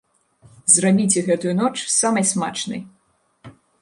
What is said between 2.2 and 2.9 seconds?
смачнай!